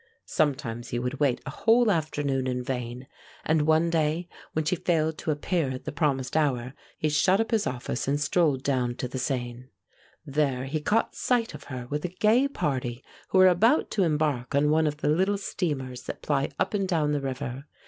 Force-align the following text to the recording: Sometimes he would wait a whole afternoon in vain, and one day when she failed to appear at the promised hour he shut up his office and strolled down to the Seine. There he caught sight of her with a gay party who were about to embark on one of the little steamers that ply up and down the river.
Sometimes 0.25 0.89
he 0.89 0.97
would 0.97 1.19
wait 1.19 1.41
a 1.45 1.51
whole 1.51 1.91
afternoon 1.91 2.47
in 2.47 2.63
vain, 2.63 3.05
and 3.45 3.67
one 3.67 3.91
day 3.91 4.27
when 4.53 4.65
she 4.65 4.75
failed 4.75 5.15
to 5.19 5.29
appear 5.29 5.69
at 5.69 5.85
the 5.85 5.91
promised 5.91 6.35
hour 6.35 6.73
he 6.97 7.07
shut 7.07 7.39
up 7.39 7.51
his 7.51 7.67
office 7.67 8.07
and 8.07 8.19
strolled 8.19 8.63
down 8.63 8.95
to 8.95 9.07
the 9.07 9.19
Seine. 9.19 9.65
There 10.25 10.63
he 10.65 10.81
caught 10.81 11.13
sight 11.13 11.53
of 11.53 11.65
her 11.65 11.85
with 11.91 12.03
a 12.03 12.07
gay 12.09 12.47
party 12.47 13.03
who 13.27 13.37
were 13.37 13.47
about 13.47 13.91
to 13.91 14.03
embark 14.03 14.55
on 14.55 14.71
one 14.71 14.87
of 14.87 14.97
the 14.97 15.09
little 15.09 15.37
steamers 15.37 16.01
that 16.07 16.23
ply 16.23 16.49
up 16.57 16.73
and 16.73 16.87
down 16.87 17.11
the 17.11 17.21
river. 17.21 17.65